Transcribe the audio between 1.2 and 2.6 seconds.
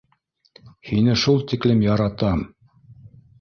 шул тиклем яратам.